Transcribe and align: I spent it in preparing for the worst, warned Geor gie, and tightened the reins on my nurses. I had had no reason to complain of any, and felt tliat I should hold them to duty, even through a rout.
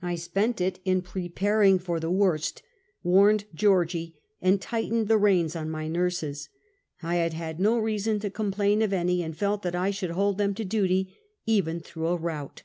I 0.00 0.14
spent 0.14 0.60
it 0.60 0.78
in 0.84 1.02
preparing 1.02 1.80
for 1.80 1.98
the 1.98 2.12
worst, 2.12 2.62
warned 3.02 3.46
Geor 3.56 3.84
gie, 3.88 4.14
and 4.40 4.60
tightened 4.62 5.08
the 5.08 5.16
reins 5.18 5.56
on 5.56 5.68
my 5.68 5.88
nurses. 5.88 6.48
I 7.02 7.16
had 7.16 7.32
had 7.32 7.58
no 7.58 7.76
reason 7.76 8.20
to 8.20 8.30
complain 8.30 8.82
of 8.82 8.92
any, 8.92 9.20
and 9.20 9.36
felt 9.36 9.64
tliat 9.64 9.74
I 9.74 9.90
should 9.90 10.10
hold 10.10 10.38
them 10.38 10.54
to 10.54 10.64
duty, 10.64 11.16
even 11.44 11.80
through 11.80 12.06
a 12.06 12.16
rout. 12.16 12.56